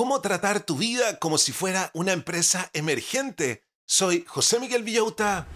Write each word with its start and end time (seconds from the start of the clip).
cómo 0.00 0.22
tratar 0.22 0.60
tu 0.60 0.78
vida 0.78 1.18
como 1.18 1.36
si 1.36 1.52
fuera 1.52 1.90
una 1.92 2.12
empresa 2.12 2.70
emergente. 2.72 3.66
Soy 3.84 4.24
José 4.26 4.58
Miguel 4.58 4.82
Villauta 4.82 5.46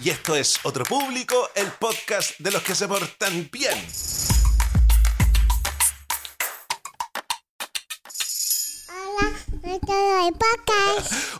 y 0.00 0.10
esto 0.10 0.36
es 0.36 0.60
Otro 0.62 0.84
Público, 0.84 1.50
el 1.56 1.66
podcast 1.72 2.38
de 2.38 2.52
los 2.52 2.62
que 2.62 2.76
se 2.76 2.86
portan 2.86 3.50
bien. 3.50 3.76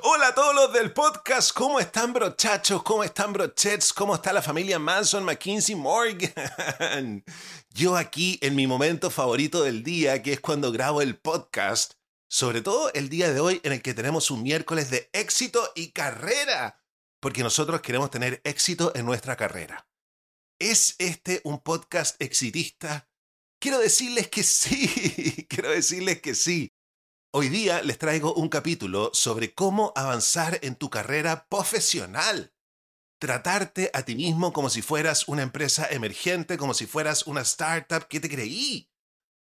Hola 0.03 0.27
a 0.27 0.35
todos 0.35 0.57
los 0.57 0.73
del 0.73 0.93
podcast, 0.93 1.53
¿cómo 1.53 1.79
están 1.79 2.13
brochachos? 2.13 2.83
¿Cómo 2.83 3.05
están 3.05 3.33
brochets? 3.33 3.93
¿Cómo 3.93 4.17
está 4.17 4.33
la 4.33 4.43
familia 4.43 4.81
Manson, 4.81 5.23
McKinsey, 5.23 5.77
Morgan? 5.77 7.23
Yo 7.71 7.97
aquí 7.97 8.41
en 8.43 8.57
mi 8.57 8.67
momento 8.67 9.09
favorito 9.09 9.63
del 9.63 9.85
día, 9.85 10.21
que 10.21 10.33
es 10.33 10.41
cuando 10.41 10.73
grabo 10.73 11.01
el 11.01 11.17
podcast, 11.17 11.95
sobre 12.35 12.63
todo 12.63 12.93
el 12.95 13.11
día 13.11 13.33
de 13.33 13.39
hoy 13.39 13.61
en 13.63 13.71
el 13.71 13.81
que 13.81 13.95
tenemos 13.95 14.29
un 14.33 14.43
miércoles 14.43 14.91
de 14.91 15.09
éxito 15.13 15.71
y 15.77 15.93
carrera, 15.93 16.83
porque 17.21 17.45
nosotros 17.45 17.81
queremos 17.81 18.11
tener 18.11 18.41
éxito 18.43 18.91
en 18.97 19.07
nuestra 19.07 19.37
carrera. 19.37 19.89
¿Es 20.59 20.97
este 20.99 21.43
un 21.45 21.61
podcast 21.63 22.21
exitista? 22.21 23.09
Quiero 23.61 23.79
decirles 23.79 24.27
que 24.31 24.43
sí, 24.43 25.47
quiero 25.49 25.71
decirles 25.71 26.21
que 26.23 26.35
sí. 26.35 26.73
Hoy 27.33 27.51
día 27.51 27.83
les 27.83 27.99
traigo 27.99 28.35
un 28.35 28.49
capítulo 28.49 29.13
sobre 29.15 29.55
cómo 29.55 29.93
avanzar 29.95 30.59
en 30.63 30.75
tu 30.75 30.91
carrera 30.91 31.47
profesional. 31.49 32.53
Tratarte 33.21 33.93
a 33.95 34.03
ti 34.03 34.17
mismo 34.17 34.53
como 34.53 34.71
si 34.71 34.83
fueras 34.83 35.29
una 35.29 35.43
empresa 35.43 35.87
emergente, 35.89 36.59
como 36.59 36.75
si 36.75 36.87
fueras 36.87 37.29
una 37.29 37.43
startup. 37.43 38.09
¿Qué 38.09 38.19
te 38.19 38.29
creí? 38.29 38.91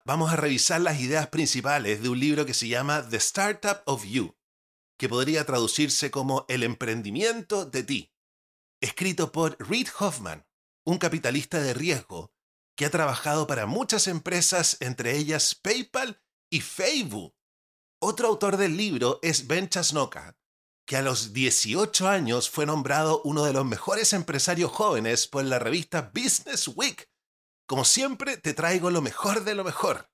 Vamos 0.05 0.33
a 0.33 0.37
revisar 0.37 0.81
las 0.81 1.01
ideas 1.01 1.29
principales 1.29 2.03
de 2.03 2.09
un 2.09 2.19
libro 2.19 2.47
que 2.47 2.55
se 2.55 2.69
llama 2.69 3.09
The 3.09 3.17
Startup 3.19 3.83
of 3.87 4.05
You, 4.05 4.37
que 4.99 5.09
podría 5.09 5.45
traducirse 5.45 6.11
como 6.11 6.47
El 6.49 6.63
emprendimiento 6.63 7.65
de 7.67 7.83
ti, 7.83 8.13
escrito 8.81 9.33
por 9.33 9.57
Reid 9.59 9.89
Hoffman, 9.99 10.47
un 10.85 10.99
capitalista 10.99 11.61
de 11.61 11.75
riesgo 11.75 12.33
que 12.77 12.87
ha 12.87 12.91
trabajado 12.91 13.47
para 13.47 13.67
muchas 13.67 14.07
empresas, 14.07 14.77
entre 14.81 15.17
ellas 15.17 15.55
PayPal 15.55 16.23
y 16.51 16.61
Facebook 16.63 17.35
otro 18.03 18.29
autor 18.29 18.57
del 18.57 18.79
libro 18.79 19.19
es 19.21 19.47
Ben 19.47 19.69
Chasnoka, 19.69 20.39
que 20.87 20.97
a 20.97 21.03
los 21.03 21.35
18 21.35 22.09
años 22.09 22.49
fue 22.49 22.65
nombrado 22.65 23.21
uno 23.25 23.45
de 23.45 23.53
los 23.53 23.67
mejores 23.67 24.15
empresarios 24.15 24.73
jóvenes 24.73 25.27
por 25.27 25.45
la 25.45 25.59
revista 25.59 26.11
Business 26.15 26.67
Week. 26.69 27.10
Como 27.71 27.85
siempre, 27.85 28.37
te 28.37 28.53
traigo 28.53 28.91
lo 28.91 29.01
mejor 29.01 29.45
de 29.45 29.55
lo 29.55 29.63
mejor. 29.63 30.11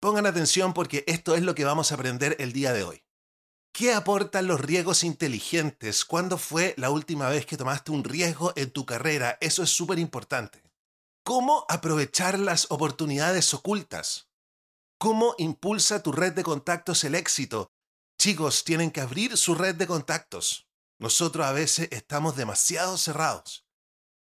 Pongan 0.00 0.26
atención 0.26 0.74
porque 0.74 1.04
esto 1.06 1.36
es 1.36 1.42
lo 1.42 1.54
que 1.54 1.64
vamos 1.64 1.92
a 1.92 1.94
aprender 1.94 2.34
el 2.40 2.52
día 2.52 2.72
de 2.72 2.82
hoy. 2.82 3.04
¿Qué 3.72 3.94
aportan 3.94 4.48
los 4.48 4.60
riesgos 4.60 5.04
inteligentes? 5.04 6.04
¿Cuándo 6.04 6.36
fue 6.36 6.74
la 6.78 6.90
última 6.90 7.28
vez 7.28 7.46
que 7.46 7.56
tomaste 7.56 7.92
un 7.92 8.02
riesgo 8.02 8.52
en 8.56 8.72
tu 8.72 8.86
carrera? 8.86 9.38
Eso 9.40 9.62
es 9.62 9.70
súper 9.70 10.00
importante. 10.00 10.64
¿Cómo 11.22 11.64
aprovechar 11.68 12.40
las 12.40 12.68
oportunidades 12.72 13.54
ocultas? 13.54 14.28
¿Cómo 14.98 15.36
impulsa 15.38 16.02
tu 16.02 16.10
red 16.10 16.32
de 16.32 16.42
contactos 16.42 17.04
el 17.04 17.14
éxito? 17.14 17.70
Chicos, 18.18 18.64
tienen 18.64 18.90
que 18.90 19.00
abrir 19.00 19.36
su 19.36 19.54
red 19.54 19.76
de 19.76 19.86
contactos. 19.86 20.66
Nosotros 20.98 21.46
a 21.46 21.52
veces 21.52 21.86
estamos 21.92 22.34
demasiado 22.34 22.98
cerrados. 22.98 23.64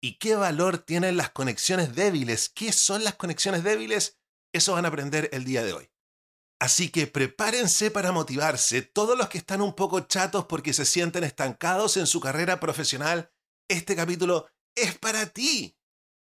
¿Y 0.05 0.19
qué 0.19 0.35
valor 0.35 0.77
tienen 0.77 1.17
las 1.17 1.31
conexiones 1.31 1.95
débiles? 1.95 2.49
¿Qué 2.49 2.71
son 2.71 3.03
las 3.03 3.15
conexiones 3.15 3.63
débiles? 3.63 4.19
Eso 4.53 4.73
van 4.73 4.85
a 4.85 4.89
aprender 4.89 5.31
el 5.33 5.45
día 5.45 5.63
de 5.63 5.73
hoy. 5.73 5.89
Así 6.59 6.89
que 6.89 7.07
prepárense 7.07 7.89
para 7.89 8.11
motivarse. 8.11 8.83
Todos 8.83 9.17
los 9.17 9.29
que 9.29 9.39
están 9.39 9.63
un 9.63 9.73
poco 9.73 10.01
chatos 10.01 10.45
porque 10.45 10.73
se 10.73 10.85
sienten 10.85 11.23
estancados 11.23 11.97
en 11.97 12.05
su 12.05 12.19
carrera 12.19 12.59
profesional, 12.59 13.31
este 13.67 13.95
capítulo 13.95 14.47
es 14.75 14.95
para 14.95 15.25
ti. 15.25 15.75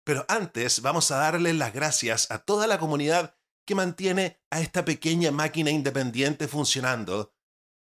Pero 0.06 0.24
antes 0.30 0.82
vamos 0.82 1.12
a 1.12 1.18
darles 1.18 1.56
las 1.56 1.74
gracias 1.74 2.32
a 2.32 2.40
toda 2.40 2.68
la 2.68 2.80
comunidad 2.80 3.36
que 3.66 3.76
mantiene 3.76 4.40
a 4.50 4.62
esta 4.62 4.86
pequeña 4.86 5.32
máquina 5.32 5.72
independiente 5.72 6.48
funcionando. 6.48 7.36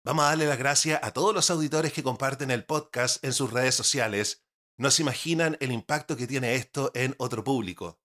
Vamos 0.05 0.25
a 0.25 0.31
darle 0.31 0.49
las 0.49 0.59
gracias 0.59 0.99
a 1.05 1.13
todos 1.13 1.33
los 1.33 1.49
auditores 1.51 1.93
que 1.93 2.03
comparten 2.03 2.51
el 2.51 2.65
podcast 2.65 3.25
en 3.25 3.33
sus 3.33 3.53
redes 3.53 3.77
sociales. 3.77 4.43
No 4.79 4.91
se 4.91 5.03
imaginan 5.03 5.59
el 5.61 5.73
impacto 5.73 6.17
que 6.17 6.27
tiene 6.27 6.55
esto 6.55 6.91
en 6.95 7.15
otro 7.19 7.45
público. 7.45 8.01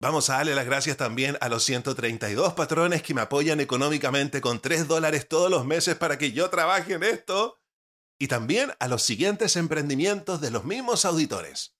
Vamos 0.00 0.30
a 0.30 0.38
darle 0.38 0.54
las 0.54 0.66
gracias 0.66 0.96
también 0.96 1.38
a 1.40 1.48
los 1.48 1.64
132 1.64 2.54
patrones 2.54 3.02
que 3.02 3.14
me 3.14 3.20
apoyan 3.20 3.60
económicamente 3.60 4.40
con 4.40 4.60
3 4.60 4.88
dólares 4.88 5.28
todos 5.28 5.50
los 5.50 5.64
meses 5.64 5.96
para 5.96 6.18
que 6.18 6.32
yo 6.32 6.50
trabaje 6.50 6.94
en 6.94 7.04
esto. 7.04 7.60
Y 8.18 8.26
también 8.26 8.72
a 8.80 8.88
los 8.88 9.02
siguientes 9.02 9.54
emprendimientos 9.54 10.40
de 10.40 10.50
los 10.50 10.64
mismos 10.64 11.04
auditores. 11.04 11.76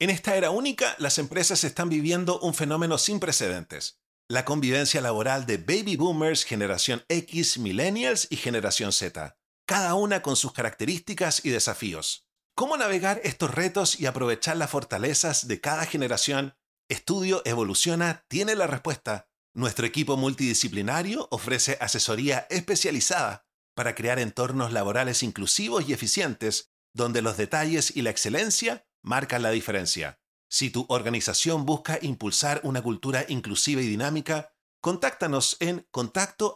En 0.00 0.10
esta 0.10 0.34
era 0.34 0.50
única, 0.50 0.96
las 0.98 1.18
empresas 1.18 1.62
están 1.62 1.88
viviendo 1.88 2.40
un 2.40 2.54
fenómeno 2.54 2.98
sin 2.98 3.20
precedentes 3.20 4.00
la 4.30 4.44
convivencia 4.44 5.00
laboral 5.00 5.44
de 5.44 5.56
baby 5.56 5.96
boomers, 5.96 6.44
generación 6.44 7.04
X, 7.08 7.58
millennials 7.58 8.28
y 8.30 8.36
generación 8.36 8.92
Z, 8.92 9.36
cada 9.66 9.94
una 9.94 10.22
con 10.22 10.36
sus 10.36 10.52
características 10.52 11.44
y 11.44 11.50
desafíos. 11.50 12.29
¿Cómo 12.60 12.76
navegar 12.76 13.22
estos 13.24 13.54
retos 13.54 13.98
y 13.98 14.04
aprovechar 14.04 14.54
las 14.58 14.68
fortalezas 14.68 15.48
de 15.48 15.62
cada 15.62 15.86
generación? 15.86 16.58
Estudio 16.90 17.40
Evoluciona 17.46 18.26
tiene 18.28 18.54
la 18.54 18.66
respuesta. 18.66 19.30
Nuestro 19.54 19.86
equipo 19.86 20.18
multidisciplinario 20.18 21.26
ofrece 21.30 21.78
asesoría 21.80 22.46
especializada 22.50 23.46
para 23.74 23.94
crear 23.94 24.18
entornos 24.18 24.74
laborales 24.74 25.22
inclusivos 25.22 25.88
y 25.88 25.94
eficientes, 25.94 26.70
donde 26.92 27.22
los 27.22 27.38
detalles 27.38 27.96
y 27.96 28.02
la 28.02 28.10
excelencia 28.10 28.86
marcan 29.02 29.40
la 29.40 29.52
diferencia. 29.52 30.20
Si 30.50 30.68
tu 30.68 30.84
organización 30.90 31.64
busca 31.64 31.98
impulsar 32.02 32.60
una 32.62 32.82
cultura 32.82 33.24
inclusiva 33.26 33.80
y 33.80 33.86
dinámica, 33.86 34.52
contáctanos 34.82 35.56
en 35.60 35.88
contacto 35.90 36.52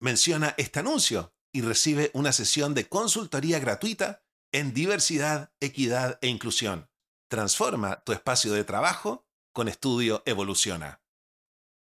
Menciona 0.00 0.56
este 0.58 0.80
anuncio 0.80 1.32
y 1.52 1.62
recibe 1.62 2.10
una 2.14 2.32
sesión 2.32 2.74
de 2.74 2.88
consultoría 2.88 3.58
gratuita 3.58 4.22
en 4.52 4.74
diversidad, 4.74 5.52
equidad 5.60 6.18
e 6.22 6.28
inclusión. 6.28 6.90
Transforma 7.28 8.02
tu 8.04 8.12
espacio 8.12 8.52
de 8.52 8.64
trabajo 8.64 9.26
con 9.52 9.68
Estudio 9.68 10.22
Evoluciona. 10.26 11.02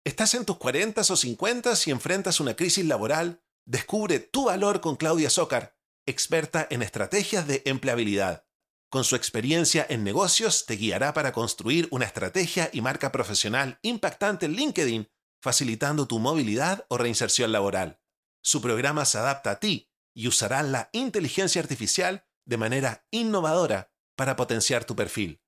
¿Estás 0.06 0.34
en 0.34 0.46
tus 0.46 0.58
40 0.58 1.02
o 1.02 1.16
50 1.16 1.74
y 1.86 1.92
enfrentas 1.92 2.40
una 2.40 2.56
crisis 2.56 2.86
laboral? 2.86 3.42
Descubre 3.66 4.20
tu 4.20 4.46
valor 4.46 4.82
con 4.82 4.98
Claudia 4.98 5.30
Zócar, 5.30 5.78
experta 6.06 6.68
en 6.70 6.82
estrategias 6.82 7.48
de 7.48 7.62
empleabilidad. 7.66 8.46
Con 8.90 9.04
su 9.04 9.16
experiencia 9.16 9.86
en 9.90 10.04
negocios 10.04 10.66
te 10.66 10.76
guiará 10.76 11.14
para 11.14 11.32
construir 11.32 11.88
una 11.90 12.06
estrategia 12.06 12.70
y 12.74 12.82
marca 12.82 13.12
profesional 13.12 13.80
impactante 13.82 14.46
en 14.46 14.54
LinkedIn, 14.54 15.10
facilitando 15.42 16.08
tu 16.08 16.20
movilidad 16.20 16.86
o 16.90 16.98
reinserción 16.98 17.52
laboral. 17.52 18.03
Su 18.44 18.62
programa 18.62 19.06
se 19.06 19.18
adapta 19.18 19.52
a 19.52 19.60
ti 19.60 19.90
y 20.14 20.28
usará 20.28 20.62
la 20.64 20.90
inteligencia 20.92 21.62
artificial 21.62 22.28
de 22.46 22.58
manera 22.58 23.08
innovadora 23.10 23.94
para 24.16 24.36
potenciar 24.36 24.84
tu 24.86 24.96
perfil. 24.96 25.42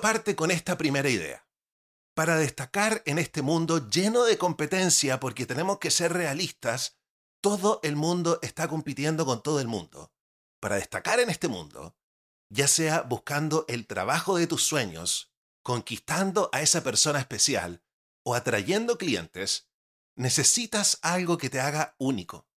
Parte 0.00 0.36
con 0.36 0.50
esta 0.50 0.78
primera 0.78 1.08
idea. 1.08 1.46
Para 2.14 2.36
destacar 2.36 3.02
en 3.06 3.18
este 3.18 3.42
mundo 3.42 3.88
lleno 3.88 4.24
de 4.24 4.38
competencia, 4.38 5.20
porque 5.20 5.46
tenemos 5.46 5.78
que 5.78 5.90
ser 5.90 6.12
realistas, 6.12 6.98
todo 7.40 7.80
el 7.82 7.96
mundo 7.96 8.38
está 8.42 8.68
compitiendo 8.68 9.24
con 9.24 9.42
todo 9.42 9.60
el 9.60 9.68
mundo. 9.68 10.12
Para 10.60 10.76
destacar 10.76 11.20
en 11.20 11.30
este 11.30 11.48
mundo, 11.48 11.96
ya 12.50 12.66
sea 12.66 13.02
buscando 13.02 13.64
el 13.68 13.86
trabajo 13.86 14.36
de 14.36 14.46
tus 14.46 14.64
sueños, 14.64 15.32
conquistando 15.62 16.50
a 16.52 16.62
esa 16.62 16.82
persona 16.82 17.20
especial 17.20 17.84
o 18.24 18.34
atrayendo 18.34 18.98
clientes, 18.98 19.68
necesitas 20.16 20.98
algo 21.02 21.38
que 21.38 21.50
te 21.50 21.60
haga 21.60 21.94
único. 21.98 22.48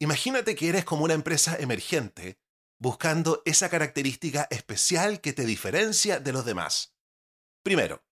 Imagínate 0.00 0.56
que 0.56 0.68
eres 0.68 0.84
como 0.84 1.04
una 1.04 1.14
empresa 1.14 1.56
emergente 1.58 2.40
buscando 2.78 3.42
esa 3.44 3.68
característica 3.68 4.46
especial 4.50 5.20
que 5.20 5.32
te 5.32 5.44
diferencia 5.44 6.20
de 6.20 6.32
los 6.32 6.44
demás. 6.44 6.94
Primero, 7.62 8.04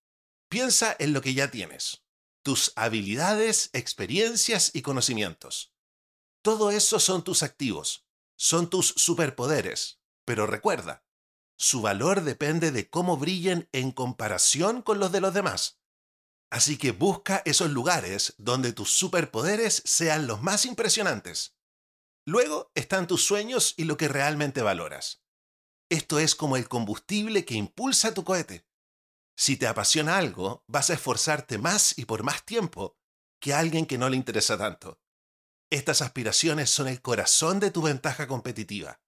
piensa 0.49 0.97
en 0.99 1.13
lo 1.13 1.21
que 1.21 1.35
ya 1.35 1.51
tienes, 1.51 2.05
tus 2.43 2.73
habilidades, 2.77 3.71
experiencias 3.73 4.71
y 4.75 4.83
conocimientos. 4.83 5.75
Todo 6.43 6.71
eso 6.71 7.01
son 7.01 7.25
tus 7.25 7.43
activos, 7.43 8.07
son 8.37 8.69
tus 8.69 8.89
superpoderes. 8.97 10.01
Pero 10.27 10.47
recuerda, 10.47 11.05
su 11.57 11.83
valor 11.83 12.23
depende 12.23 12.71
de 12.71 12.89
cómo 12.89 13.17
brillen 13.17 13.69
en 13.73 13.93
comparación 13.93 14.83
con 14.83 14.99
los 14.99 15.13
de 15.13 15.21
los 15.21 15.35
demás. 15.35 15.81
Así 16.51 16.77
que 16.77 16.93
busca 16.93 17.43
esos 17.45 17.71
lugares 17.71 18.35
donde 18.39 18.73
tus 18.73 18.97
superpoderes 18.97 19.83
sean 19.85 20.27
los 20.27 20.43
más 20.43 20.67
impresionantes. 20.67 21.54
Luego 22.27 22.71
están 22.75 23.07
tus 23.07 23.25
sueños 23.25 23.75
y 23.77 23.85
lo 23.85 23.97
que 23.97 24.09
realmente 24.09 24.63
valoras. 24.63 25.23
Esto 25.91 26.19
es 26.19 26.35
como 26.35 26.57
el 26.57 26.69
combustible 26.69 27.45
que 27.45 27.55
impulsa 27.55 28.15
tu 28.15 28.25
cohete. 28.25 28.67
Si 29.37 29.57
te 29.57 29.67
apasiona 29.67 30.17
algo, 30.17 30.65
vas 30.67 30.91
a 30.91 30.95
esforzarte 30.95 31.59
más 31.59 31.99
y 31.99 32.07
por 32.07 32.23
más 32.23 32.45
tiempo 32.45 32.97
que 33.41 33.53
alguien 33.53 33.85
que 33.85 33.99
no 33.99 34.09
le 34.09 34.17
interesa 34.17 34.57
tanto. 34.57 35.01
Estas 35.71 36.03
aspiraciones 36.03 36.71
son 36.71 36.89
el 36.89 37.03
corazón 37.03 37.61
de 37.61 37.71
tu 37.71 37.83
ventaja 37.83 38.27
competitiva. 38.27 39.01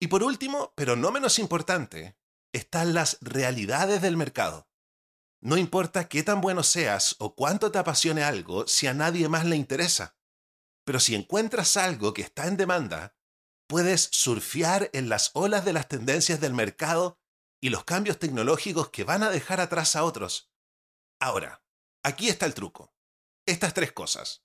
Y 0.00 0.08
por 0.08 0.22
último, 0.22 0.74
pero 0.76 0.96
no 0.96 1.10
menos 1.12 1.38
importante, 1.38 2.18
están 2.52 2.92
las 2.92 3.18
realidades 3.20 4.02
del 4.02 4.16
mercado. 4.16 4.68
No 5.40 5.56
importa 5.56 6.08
qué 6.08 6.22
tan 6.22 6.40
bueno 6.40 6.62
seas 6.62 7.16
o 7.18 7.34
cuánto 7.34 7.72
te 7.72 7.78
apasione 7.78 8.22
algo 8.22 8.66
si 8.66 8.88
a 8.88 8.94
nadie 8.94 9.28
más 9.28 9.46
le 9.46 9.56
interesa. 9.56 10.16
Pero 10.84 11.00
si 11.00 11.14
encuentras 11.14 11.76
algo 11.76 12.12
que 12.12 12.22
está 12.22 12.46
en 12.46 12.56
demanda, 12.56 13.16
puedes 13.66 14.08
surfear 14.12 14.90
en 14.92 15.08
las 15.08 15.30
olas 15.34 15.64
de 15.64 15.72
las 15.72 15.88
tendencias 15.88 16.40
del 16.40 16.54
mercado 16.54 17.20
y 17.60 17.70
los 17.70 17.84
cambios 17.84 18.18
tecnológicos 18.18 18.90
que 18.90 19.04
van 19.04 19.22
a 19.22 19.30
dejar 19.30 19.60
atrás 19.60 19.96
a 19.96 20.04
otros. 20.04 20.52
Ahora, 21.20 21.64
aquí 22.02 22.28
está 22.28 22.46
el 22.46 22.54
truco. 22.54 22.94
Estas 23.46 23.74
tres 23.74 23.92
cosas, 23.92 24.44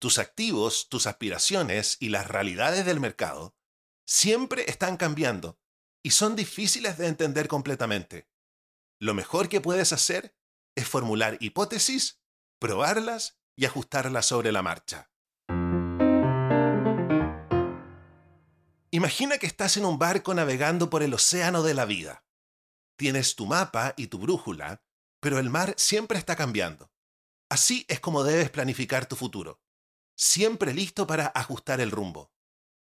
tus 0.00 0.18
activos, 0.18 0.88
tus 0.88 1.06
aspiraciones 1.06 1.96
y 2.00 2.08
las 2.08 2.28
realidades 2.28 2.86
del 2.86 2.98
mercado, 2.98 3.56
siempre 4.06 4.68
están 4.68 4.96
cambiando 4.96 5.60
y 6.02 6.10
son 6.10 6.34
difíciles 6.34 6.98
de 6.98 7.06
entender 7.06 7.48
completamente. 7.48 8.28
Lo 8.98 9.14
mejor 9.14 9.48
que 9.48 9.60
puedes 9.60 9.92
hacer 9.92 10.36
es 10.76 10.88
formular 10.88 11.36
hipótesis, 11.40 12.20
probarlas 12.58 13.38
y 13.56 13.66
ajustarlas 13.66 14.26
sobre 14.26 14.50
la 14.50 14.62
marcha. 14.62 15.11
Imagina 18.94 19.38
que 19.38 19.46
estás 19.46 19.78
en 19.78 19.86
un 19.86 19.98
barco 19.98 20.34
navegando 20.34 20.90
por 20.90 21.02
el 21.02 21.14
océano 21.14 21.62
de 21.62 21.72
la 21.72 21.86
vida. 21.86 22.26
Tienes 22.98 23.36
tu 23.36 23.46
mapa 23.46 23.94
y 23.96 24.08
tu 24.08 24.18
brújula, 24.18 24.84
pero 25.18 25.38
el 25.38 25.48
mar 25.48 25.72
siempre 25.78 26.18
está 26.18 26.36
cambiando. 26.36 26.92
Así 27.48 27.86
es 27.88 28.00
como 28.00 28.22
debes 28.22 28.50
planificar 28.50 29.06
tu 29.06 29.16
futuro, 29.16 29.62
siempre 30.14 30.74
listo 30.74 31.06
para 31.06 31.32
ajustar 31.34 31.80
el 31.80 31.90
rumbo. 31.90 32.34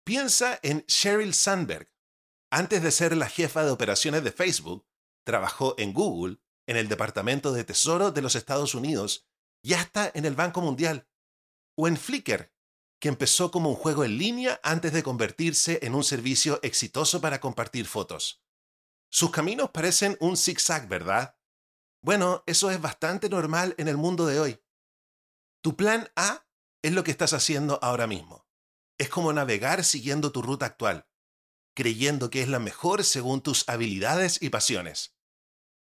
Piensa 0.02 0.58
en 0.62 0.82
Sheryl 0.88 1.34
Sandberg. 1.34 1.92
Antes 2.50 2.82
de 2.82 2.90
ser 2.90 3.14
la 3.14 3.28
jefa 3.28 3.62
de 3.62 3.70
operaciones 3.70 4.24
de 4.24 4.32
Facebook, 4.32 4.86
trabajó 5.26 5.74
en 5.76 5.92
Google, 5.92 6.38
en 6.66 6.78
el 6.78 6.88
Departamento 6.88 7.52
de 7.52 7.64
Tesoro 7.64 8.12
de 8.12 8.22
los 8.22 8.34
Estados 8.34 8.74
Unidos 8.74 9.28
y 9.62 9.74
hasta 9.74 10.10
en 10.14 10.24
el 10.24 10.34
Banco 10.34 10.62
Mundial. 10.62 11.06
O 11.76 11.86
en 11.86 11.98
Flickr, 11.98 12.50
que 13.00 13.08
empezó 13.08 13.50
como 13.50 13.70
un 13.70 13.76
juego 13.76 14.04
en 14.04 14.18
línea 14.18 14.60
antes 14.62 14.92
de 14.92 15.02
convertirse 15.02 15.78
en 15.82 15.94
un 15.94 16.04
servicio 16.04 16.58
exitoso 16.62 17.20
para 17.20 17.40
compartir 17.40 17.86
fotos. 17.86 18.42
Sus 19.10 19.30
caminos 19.30 19.70
parecen 19.70 20.16
un 20.20 20.36
zigzag, 20.36 20.88
¿verdad? 20.88 21.36
Bueno, 22.02 22.42
eso 22.46 22.70
es 22.70 22.80
bastante 22.80 23.28
normal 23.28 23.74
en 23.78 23.88
el 23.88 23.96
mundo 23.96 24.26
de 24.26 24.40
hoy. 24.40 24.60
Tu 25.62 25.76
plan 25.76 26.10
A 26.16 26.46
es 26.82 26.92
lo 26.92 27.04
que 27.04 27.10
estás 27.10 27.32
haciendo 27.32 27.78
ahora 27.82 28.06
mismo. 28.06 28.46
Es 28.98 29.08
como 29.08 29.32
navegar 29.32 29.84
siguiendo 29.84 30.32
tu 30.32 30.42
ruta 30.42 30.66
actual, 30.66 31.08
creyendo 31.74 32.30
que 32.30 32.42
es 32.42 32.48
la 32.48 32.58
mejor 32.58 33.04
según 33.04 33.42
tus 33.42 33.68
habilidades 33.68 34.42
y 34.42 34.50
pasiones. 34.50 35.16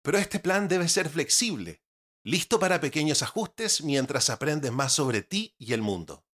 Pero 0.03 0.19
este 0.19 0.39
plan 0.39 0.69
debe 0.69 0.89
ser 0.89 1.09
flexible, 1.09 1.83
listo 2.23 2.59
para 2.59 2.81
pequeños 2.81 3.23
ajustes 3.23 3.83
mientras 3.83 4.31
aprendes 4.31 4.73
más 4.73 4.93
sobre 4.93 5.23
ti 5.23 5.55
y 5.59 5.73
el 5.73 5.83
mundo. 5.83 6.25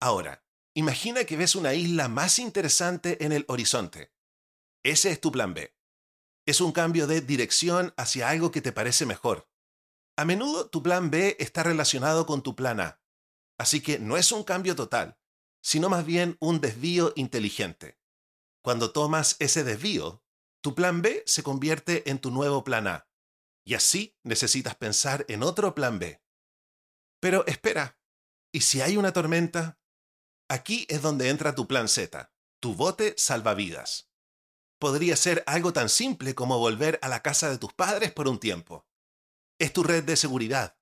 Ahora, 0.00 0.44
imagina 0.74 1.24
que 1.24 1.36
ves 1.36 1.56
una 1.56 1.74
isla 1.74 2.08
más 2.08 2.38
interesante 2.38 3.24
en 3.24 3.32
el 3.32 3.44
horizonte. 3.48 4.12
Ese 4.84 5.10
es 5.10 5.20
tu 5.20 5.32
plan 5.32 5.54
B. 5.54 5.74
Es 6.46 6.60
un 6.60 6.72
cambio 6.72 7.06
de 7.06 7.20
dirección 7.20 7.92
hacia 7.96 8.28
algo 8.28 8.50
que 8.50 8.62
te 8.62 8.72
parece 8.72 9.06
mejor. 9.06 9.50
A 10.16 10.24
menudo 10.24 10.68
tu 10.68 10.82
plan 10.82 11.10
B 11.10 11.36
está 11.38 11.62
relacionado 11.62 12.26
con 12.26 12.42
tu 12.42 12.56
plan 12.56 12.80
A, 12.80 13.02
así 13.58 13.80
que 13.80 13.98
no 13.98 14.16
es 14.16 14.32
un 14.32 14.44
cambio 14.44 14.74
total, 14.74 15.18
sino 15.62 15.88
más 15.88 16.06
bien 16.06 16.36
un 16.40 16.60
desvío 16.60 17.12
inteligente. 17.16 17.98
Cuando 18.62 18.92
tomas 18.92 19.36
ese 19.38 19.64
desvío, 19.64 20.24
tu 20.60 20.74
plan 20.74 21.02
B 21.02 21.22
se 21.26 21.42
convierte 21.42 22.08
en 22.10 22.18
tu 22.18 22.30
nuevo 22.30 22.64
plan 22.64 22.86
A, 22.86 23.08
y 23.64 23.74
así 23.74 24.16
necesitas 24.24 24.74
pensar 24.74 25.24
en 25.28 25.42
otro 25.42 25.74
plan 25.74 25.98
B. 25.98 26.22
Pero 27.20 27.46
espera, 27.46 27.98
¿y 28.52 28.62
si 28.62 28.80
hay 28.80 28.96
una 28.96 29.12
tormenta? 29.12 29.78
Aquí 30.50 30.86
es 30.88 31.02
donde 31.02 31.28
entra 31.28 31.54
tu 31.54 31.66
plan 31.68 31.88
Z, 31.88 32.32
tu 32.58 32.74
bote 32.74 33.14
salvavidas. 33.18 34.10
Podría 34.78 35.14
ser 35.14 35.44
algo 35.46 35.74
tan 35.74 35.90
simple 35.90 36.34
como 36.34 36.58
volver 36.58 36.98
a 37.02 37.08
la 37.08 37.20
casa 37.20 37.50
de 37.50 37.58
tus 37.58 37.74
padres 37.74 38.12
por 38.12 38.28
un 38.28 38.40
tiempo. 38.40 38.86
Es 39.58 39.74
tu 39.74 39.82
red 39.82 40.04
de 40.04 40.16
seguridad, 40.16 40.78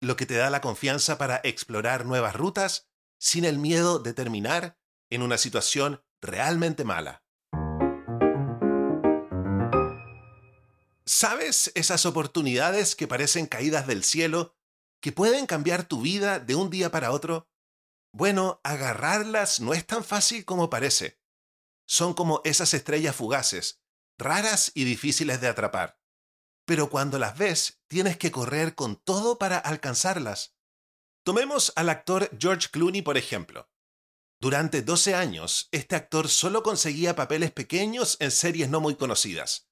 lo 0.00 0.16
que 0.16 0.24
te 0.24 0.36
da 0.36 0.48
la 0.48 0.62
confianza 0.62 1.18
para 1.18 1.38
explorar 1.44 2.06
nuevas 2.06 2.34
rutas 2.34 2.88
sin 3.18 3.44
el 3.44 3.58
miedo 3.58 3.98
de 3.98 4.14
terminar 4.14 4.78
en 5.10 5.20
una 5.20 5.36
situación 5.36 6.02
realmente 6.22 6.84
mala. 6.84 7.22
¿Sabes 11.04 11.72
esas 11.74 12.06
oportunidades 12.06 12.96
que 12.96 13.06
parecen 13.06 13.44
caídas 13.44 13.86
del 13.86 14.02
cielo, 14.02 14.56
que 15.02 15.12
pueden 15.12 15.44
cambiar 15.44 15.84
tu 15.84 16.00
vida 16.00 16.38
de 16.38 16.54
un 16.54 16.70
día 16.70 16.90
para 16.90 17.10
otro? 17.10 17.49
Bueno, 18.12 18.60
agarrarlas 18.64 19.60
no 19.60 19.72
es 19.72 19.86
tan 19.86 20.02
fácil 20.02 20.44
como 20.44 20.68
parece. 20.68 21.20
Son 21.86 22.14
como 22.14 22.40
esas 22.44 22.74
estrellas 22.74 23.14
fugaces, 23.14 23.80
raras 24.18 24.72
y 24.74 24.84
difíciles 24.84 25.40
de 25.40 25.48
atrapar. 25.48 25.98
Pero 26.66 26.90
cuando 26.90 27.18
las 27.18 27.38
ves, 27.38 27.80
tienes 27.88 28.16
que 28.16 28.30
correr 28.30 28.74
con 28.74 28.96
todo 28.96 29.38
para 29.38 29.58
alcanzarlas. 29.58 30.56
Tomemos 31.24 31.72
al 31.76 31.88
actor 31.88 32.30
George 32.38 32.68
Clooney, 32.70 33.02
por 33.02 33.16
ejemplo. 33.16 33.68
Durante 34.40 34.82
12 34.82 35.14
años, 35.14 35.68
este 35.70 35.94
actor 35.96 36.28
solo 36.28 36.62
conseguía 36.62 37.14
papeles 37.14 37.52
pequeños 37.52 38.16
en 38.20 38.30
series 38.30 38.70
no 38.70 38.80
muy 38.80 38.96
conocidas. 38.96 39.68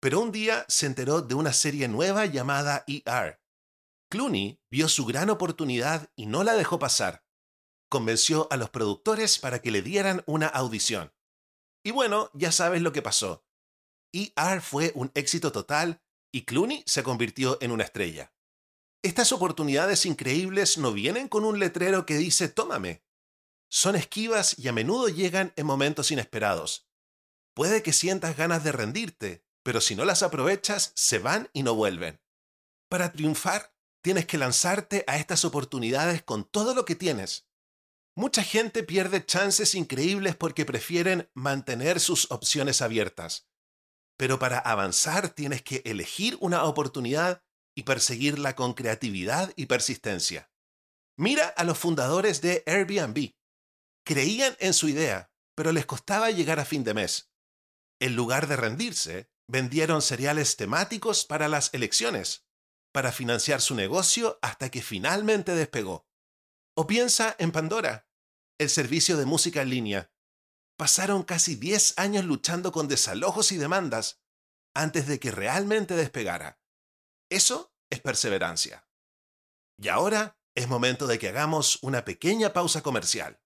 Pero 0.00 0.20
un 0.20 0.30
día 0.30 0.66
se 0.68 0.86
enteró 0.86 1.22
de 1.22 1.34
una 1.34 1.52
serie 1.52 1.88
nueva 1.88 2.26
llamada 2.26 2.84
ER. 2.86 3.40
Clooney 4.10 4.60
vio 4.70 4.88
su 4.88 5.06
gran 5.06 5.30
oportunidad 5.30 6.10
y 6.14 6.26
no 6.26 6.44
la 6.44 6.54
dejó 6.54 6.78
pasar 6.78 7.23
convenció 7.94 8.48
a 8.50 8.56
los 8.56 8.70
productores 8.70 9.38
para 9.38 9.62
que 9.62 9.70
le 9.70 9.80
dieran 9.80 10.24
una 10.26 10.48
audición. 10.48 11.12
Y 11.84 11.92
bueno, 11.92 12.28
ya 12.34 12.50
sabes 12.50 12.82
lo 12.82 12.90
que 12.90 13.02
pasó. 13.02 13.46
ER 14.12 14.60
fue 14.60 14.90
un 14.96 15.12
éxito 15.14 15.52
total 15.52 16.02
y 16.32 16.44
Clooney 16.44 16.82
se 16.86 17.04
convirtió 17.04 17.56
en 17.60 17.70
una 17.70 17.84
estrella. 17.84 18.34
Estas 19.04 19.30
oportunidades 19.30 20.06
increíbles 20.06 20.76
no 20.76 20.92
vienen 20.92 21.28
con 21.28 21.44
un 21.44 21.60
letrero 21.60 22.04
que 22.04 22.16
dice 22.16 22.48
tómame. 22.48 23.04
Son 23.70 23.94
esquivas 23.94 24.58
y 24.58 24.66
a 24.66 24.72
menudo 24.72 25.08
llegan 25.08 25.52
en 25.54 25.66
momentos 25.66 26.10
inesperados. 26.10 26.88
Puede 27.54 27.84
que 27.84 27.92
sientas 27.92 28.36
ganas 28.36 28.64
de 28.64 28.72
rendirte, 28.72 29.46
pero 29.62 29.80
si 29.80 29.94
no 29.94 30.04
las 30.04 30.24
aprovechas, 30.24 30.90
se 30.96 31.20
van 31.20 31.48
y 31.52 31.62
no 31.62 31.76
vuelven. 31.76 32.20
Para 32.88 33.12
triunfar, 33.12 33.72
tienes 34.02 34.26
que 34.26 34.36
lanzarte 34.36 35.04
a 35.06 35.16
estas 35.16 35.44
oportunidades 35.44 36.24
con 36.24 36.42
todo 36.42 36.74
lo 36.74 36.84
que 36.84 36.96
tienes. 36.96 37.46
Mucha 38.16 38.44
gente 38.44 38.84
pierde 38.84 39.26
chances 39.26 39.74
increíbles 39.74 40.36
porque 40.36 40.64
prefieren 40.64 41.30
mantener 41.34 41.98
sus 41.98 42.30
opciones 42.30 42.80
abiertas. 42.80 43.48
Pero 44.16 44.38
para 44.38 44.58
avanzar 44.58 45.30
tienes 45.30 45.62
que 45.62 45.82
elegir 45.84 46.36
una 46.40 46.64
oportunidad 46.64 47.42
y 47.76 47.82
perseguirla 47.82 48.54
con 48.54 48.74
creatividad 48.74 49.52
y 49.56 49.66
persistencia. 49.66 50.50
Mira 51.16 51.48
a 51.48 51.64
los 51.64 51.78
fundadores 51.78 52.40
de 52.40 52.62
Airbnb. 52.66 53.34
Creían 54.04 54.56
en 54.60 54.74
su 54.74 54.88
idea, 54.88 55.32
pero 55.56 55.72
les 55.72 55.86
costaba 55.86 56.30
llegar 56.30 56.60
a 56.60 56.64
fin 56.64 56.84
de 56.84 56.94
mes. 56.94 57.32
En 58.00 58.14
lugar 58.14 58.46
de 58.46 58.56
rendirse, 58.56 59.28
vendieron 59.48 60.02
cereales 60.02 60.56
temáticos 60.56 61.24
para 61.24 61.48
las 61.48 61.72
elecciones, 61.74 62.46
para 62.92 63.12
financiar 63.12 63.60
su 63.60 63.74
negocio 63.74 64.38
hasta 64.42 64.70
que 64.70 64.82
finalmente 64.82 65.54
despegó. 65.54 66.06
O 66.76 66.88
piensa 66.88 67.36
en 67.38 67.52
Pandora, 67.52 68.08
el 68.58 68.68
servicio 68.68 69.16
de 69.16 69.26
música 69.26 69.62
en 69.62 69.70
línea. 69.70 70.10
Pasaron 70.76 71.22
casi 71.22 71.54
10 71.54 71.94
años 71.98 72.24
luchando 72.24 72.72
con 72.72 72.88
desalojos 72.88 73.52
y 73.52 73.58
demandas 73.58 74.20
antes 74.74 75.06
de 75.06 75.20
que 75.20 75.30
realmente 75.30 75.94
despegara. 75.94 76.60
Eso 77.30 77.72
es 77.90 78.00
perseverancia. 78.00 78.88
Y 79.78 79.86
ahora 79.86 80.36
es 80.56 80.66
momento 80.66 81.06
de 81.06 81.20
que 81.20 81.28
hagamos 81.28 81.78
una 81.82 82.04
pequeña 82.04 82.52
pausa 82.52 82.82
comercial. 82.82 83.40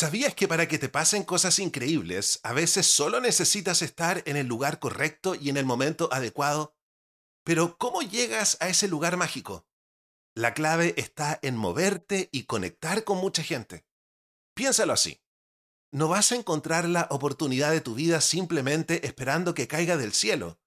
¿Sabías 0.00 0.34
que 0.34 0.48
para 0.48 0.66
que 0.66 0.78
te 0.78 0.88
pasen 0.88 1.24
cosas 1.24 1.58
increíbles, 1.58 2.40
a 2.42 2.54
veces 2.54 2.86
solo 2.86 3.20
necesitas 3.20 3.82
estar 3.82 4.22
en 4.24 4.38
el 4.38 4.46
lugar 4.46 4.78
correcto 4.78 5.34
y 5.34 5.50
en 5.50 5.58
el 5.58 5.66
momento 5.66 6.08
adecuado? 6.10 6.74
Pero 7.44 7.76
¿cómo 7.76 8.00
llegas 8.00 8.56
a 8.60 8.70
ese 8.70 8.88
lugar 8.88 9.18
mágico? 9.18 9.68
La 10.34 10.54
clave 10.54 10.94
está 10.96 11.38
en 11.42 11.54
moverte 11.54 12.30
y 12.32 12.44
conectar 12.44 13.04
con 13.04 13.18
mucha 13.18 13.42
gente. 13.42 13.84
Piénsalo 14.54 14.94
así. 14.94 15.20
No 15.92 16.08
vas 16.08 16.32
a 16.32 16.36
encontrar 16.36 16.88
la 16.88 17.06
oportunidad 17.10 17.70
de 17.70 17.82
tu 17.82 17.94
vida 17.94 18.22
simplemente 18.22 19.06
esperando 19.06 19.52
que 19.52 19.68
caiga 19.68 19.98
del 19.98 20.14
cielo. 20.14 20.62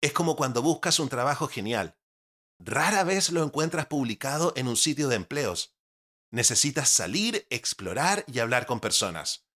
Es 0.00 0.14
como 0.14 0.34
cuando 0.34 0.62
buscas 0.62 0.98
un 0.98 1.10
trabajo 1.10 1.46
genial. 1.46 1.98
Rara 2.58 3.04
vez 3.04 3.32
lo 3.32 3.44
encuentras 3.44 3.84
publicado 3.84 4.54
en 4.56 4.66
un 4.66 4.78
sitio 4.78 5.08
de 5.08 5.16
empleos 5.16 5.76
necesitas 6.32 6.88
salir, 6.88 7.46
explorar 7.50 8.24
y 8.26 8.40
hablar 8.40 8.66
con 8.66 8.80
personas. 8.80 9.46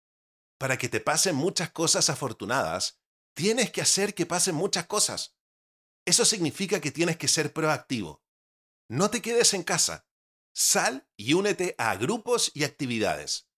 Para 0.59 0.79
que 0.79 0.89
te 0.89 1.01
pasen 1.01 1.35
muchas 1.35 1.71
cosas 1.71 2.09
afortunadas, 2.09 3.01
tienes 3.35 3.71
que 3.73 3.83
hacer 3.83 4.15
que 4.15 4.27
pasen 4.27 4.55
muchas 4.55 4.87
cosas. 4.87 5.37
Eso 6.05 6.25
significa 6.25 6.81
que 6.81 6.93
tienes 6.93 7.17
que 7.17 7.29
ser 7.29 7.53
proactivo. 7.53 8.23
No 8.89 9.11
te 9.11 9.21
quedes 9.21 9.55
en 9.55 9.65
casa. 9.65 10.07
Sal 10.55 11.09
y 11.17 11.35
únete 11.35 11.75
a 11.79 11.97
grupos 11.97 12.53
y 12.55 12.65
actividades. 12.65 13.49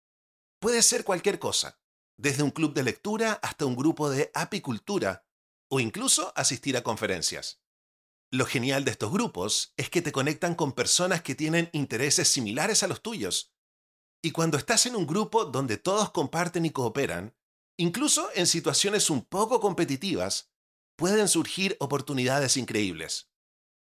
Puede 0.60 0.82
ser 0.82 1.04
cualquier 1.04 1.38
cosa, 1.38 1.80
desde 2.16 2.42
un 2.42 2.50
club 2.50 2.72
de 2.72 2.82
lectura 2.82 3.34
hasta 3.42 3.66
un 3.66 3.76
grupo 3.76 4.10
de 4.10 4.30
apicultura 4.34 5.26
o 5.68 5.80
incluso 5.80 6.32
asistir 6.34 6.76
a 6.76 6.82
conferencias. 6.82 7.60
Lo 8.30 8.44
genial 8.44 8.84
de 8.84 8.90
estos 8.90 9.10
grupos 9.10 9.72
es 9.78 9.88
que 9.88 10.02
te 10.02 10.12
conectan 10.12 10.54
con 10.54 10.72
personas 10.72 11.22
que 11.22 11.34
tienen 11.34 11.70
intereses 11.72 12.28
similares 12.28 12.82
a 12.82 12.86
los 12.86 13.00
tuyos. 13.00 13.54
Y 14.22 14.32
cuando 14.32 14.58
estás 14.58 14.84
en 14.84 14.96
un 14.96 15.06
grupo 15.06 15.46
donde 15.46 15.78
todos 15.78 16.10
comparten 16.10 16.66
y 16.66 16.70
cooperan, 16.70 17.34
incluso 17.78 18.28
en 18.34 18.46
situaciones 18.46 19.08
un 19.08 19.24
poco 19.24 19.60
competitivas, 19.60 20.52
pueden 20.96 21.26
surgir 21.26 21.76
oportunidades 21.80 22.58
increíbles. 22.58 23.30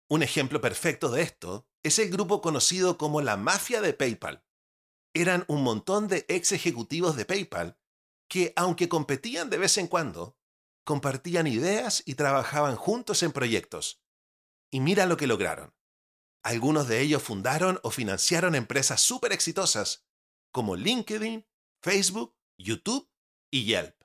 Un 0.07 0.21
ejemplo 0.21 0.61
perfecto 0.61 1.09
de 1.09 1.23
esto 1.23 1.67
es 1.81 1.97
el 1.97 2.11
grupo 2.11 2.39
conocido 2.41 2.97
como 2.99 3.21
la 3.21 3.37
mafia 3.37 3.81
de 3.81 3.93
PayPal. 3.93 4.45
Eran 5.15 5.45
un 5.47 5.63
montón 5.63 6.07
de 6.07 6.25
ex 6.27 6.51
ejecutivos 6.51 7.15
de 7.15 7.25
PayPal 7.25 7.79
que, 8.29 8.53
aunque 8.55 8.87
competían 8.87 9.49
de 9.49 9.57
vez 9.57 9.77
en 9.79 9.87
cuando, 9.87 10.37
compartían 10.83 11.47
ideas 11.47 12.03
y 12.05 12.15
trabajaban 12.15 12.75
juntos 12.75 13.23
en 13.23 13.31
proyectos. 13.31 14.03
Y 14.71 14.79
mira 14.79 15.05
lo 15.05 15.17
que 15.17 15.27
lograron. 15.27 15.73
Algunos 16.43 16.87
de 16.87 17.01
ellos 17.01 17.23
fundaron 17.23 17.79
o 17.83 17.91
financiaron 17.91 18.55
empresas 18.55 19.01
súper 19.01 19.31
exitosas 19.33 20.05
como 20.51 20.75
LinkedIn, 20.75 21.45
Facebook, 21.81 22.35
YouTube 22.57 23.09
y 23.51 23.65
Yelp. 23.65 23.95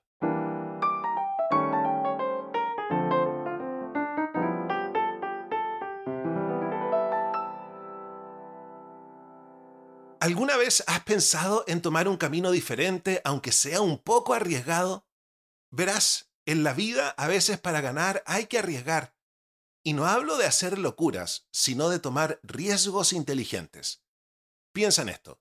¿Alguna 10.21 10.57
vez 10.57 10.85
has 10.87 11.02
pensado 11.02 11.64
en 11.66 11.83
tomar 11.83 12.07
un 12.07 12.16
camino 12.16 12.52
diferente, 12.52 13.21
aunque 13.25 13.50
sea 13.50 13.81
un 13.81 13.99
poco 13.99 14.35
arriesgado? 14.35 15.04
Verás, 15.73 16.31
en 16.47 16.62
la 16.62 16.75
vida 16.75 17.11
a 17.11 17.26
veces 17.26 17.59
para 17.59 17.81
ganar 17.81 18.23
hay 18.25 18.47
que 18.47 18.61
arriesgar. 18.61 19.12
Y 19.85 19.95
no 19.95 20.07
hablo 20.07 20.37
de 20.37 20.47
hacer 20.47 20.79
locuras, 20.79 21.49
sino 21.53 21.89
de 21.89 21.99
tomar 21.99 22.39
riesgos 22.43 23.12
inteligentes. 23.12 24.05
Piensa 24.73 25.03
en 25.03 25.09
esto. 25.09 25.41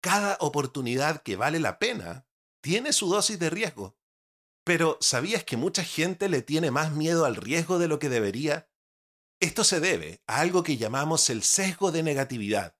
Cada 0.00 0.36
oportunidad 0.40 1.22
que 1.22 1.36
vale 1.36 1.58
la 1.58 1.78
pena 1.78 2.26
tiene 2.60 2.92
su 2.92 3.08
dosis 3.08 3.38
de 3.38 3.50
riesgo. 3.50 3.98
Pero 4.64 4.98
¿sabías 5.00 5.44
que 5.44 5.56
mucha 5.56 5.82
gente 5.82 6.28
le 6.28 6.42
tiene 6.42 6.70
más 6.70 6.92
miedo 6.92 7.24
al 7.24 7.36
riesgo 7.36 7.78
de 7.78 7.88
lo 7.88 7.98
que 7.98 8.08
debería? 8.08 8.70
Esto 9.40 9.64
se 9.64 9.80
debe 9.80 10.22
a 10.26 10.40
algo 10.40 10.62
que 10.62 10.76
llamamos 10.76 11.30
el 11.30 11.42
sesgo 11.42 11.90
de 11.90 12.02
negatividad, 12.02 12.76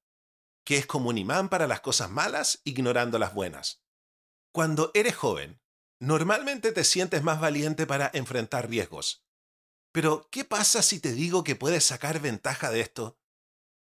que 0.65 0.77
es 0.77 0.87
como 0.87 1.09
un 1.09 1.19
imán 1.19 1.49
para 1.49 1.67
las 1.67 1.81
cosas 1.81 2.11
malas 2.11 2.61
ignorando 2.65 3.19
las 3.19 3.33
buenas. 3.33 3.83
Cuando 4.53 4.91
eres 4.93 5.17
joven, 5.17 5.61
normalmente 6.01 6.73
te 6.73 6.85
sientes 6.85 7.23
más 7.23 7.41
valiente 7.41 7.87
para 7.87 8.11
enfrentar 8.13 8.69
riesgos, 8.69 9.25
pero, 9.93 10.29
¿qué 10.31 10.45
pasa 10.45 10.83
si 10.83 11.01
te 11.01 11.13
digo 11.13 11.45
que 11.45 11.57
puedes 11.57 11.85
sacar 11.85 12.21
ventaja 12.21 12.71
de 12.71 12.81
esto? 12.81 13.19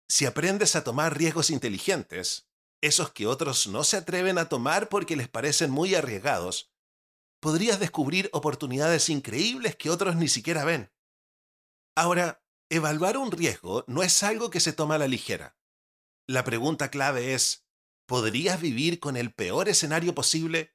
Si 0.08 0.24
aprendes 0.24 0.74
a 0.74 0.84
tomar 0.84 1.16
riesgos 1.16 1.50
inteligentes, 1.50 2.48
esos 2.80 3.10
que 3.10 3.26
otros 3.26 3.66
no 3.66 3.84
se 3.84 3.96
atreven 3.96 4.38
a 4.38 4.48
tomar 4.48 4.88
porque 4.88 5.16
les 5.16 5.28
parecen 5.28 5.70
muy 5.70 5.94
arriesgados, 5.94 6.72
podrías 7.40 7.78
descubrir 7.78 8.30
oportunidades 8.32 9.08
increíbles 9.08 9.76
que 9.76 9.90
otros 9.90 10.16
ni 10.16 10.28
siquiera 10.28 10.64
ven. 10.64 10.90
Ahora, 11.96 12.44
evaluar 12.70 13.16
un 13.16 13.30
riesgo 13.30 13.84
no 13.86 14.02
es 14.02 14.22
algo 14.22 14.50
que 14.50 14.60
se 14.60 14.72
toma 14.72 14.94
a 14.96 14.98
la 14.98 15.08
ligera. 15.08 15.58
La 16.26 16.44
pregunta 16.44 16.90
clave 16.90 17.34
es, 17.34 17.66
¿podrías 18.06 18.60
vivir 18.60 19.00
con 19.00 19.16
el 19.16 19.32
peor 19.32 19.68
escenario 19.68 20.14
posible? 20.14 20.74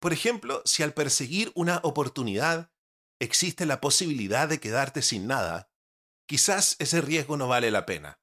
Por 0.00 0.12
ejemplo, 0.12 0.62
si 0.64 0.82
al 0.82 0.94
perseguir 0.94 1.52
una 1.54 1.80
oportunidad 1.82 2.72
existe 3.20 3.66
la 3.66 3.80
posibilidad 3.80 4.48
de 4.48 4.60
quedarte 4.60 5.02
sin 5.02 5.26
nada, 5.26 5.70
quizás 6.26 6.76
ese 6.78 7.00
riesgo 7.00 7.36
no 7.36 7.48
vale 7.48 7.70
la 7.70 7.86
pena. 7.86 8.20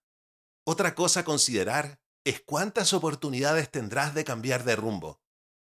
Otra 0.65 0.95
cosa 0.95 1.21
a 1.21 1.23
considerar 1.25 2.01
es 2.23 2.41
cuántas 2.41 2.93
oportunidades 2.93 3.69
tendrás 3.69 4.13
de 4.13 4.23
cambiar 4.23 4.63
de 4.63 4.75
rumbo. 4.75 5.21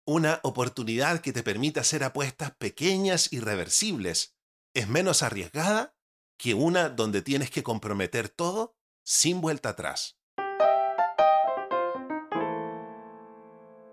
Una 0.05 0.39
oportunidad 0.43 1.21
que 1.21 1.33
te 1.33 1.41
permita 1.41 1.81
hacer 1.81 2.03
apuestas 2.03 2.55
pequeñas 2.55 3.33
y 3.33 3.39
reversibles 3.39 4.35
es 4.75 4.87
menos 4.87 5.23
arriesgada 5.23 5.95
que 6.37 6.53
una 6.53 6.89
donde 6.89 7.21
tienes 7.21 7.49
que 7.49 7.63
comprometer 7.63 8.29
todo 8.29 8.77
sin 9.03 9.41
vuelta 9.41 9.69
atrás. 9.69 10.14